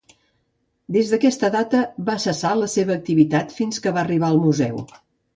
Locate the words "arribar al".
4.05-4.41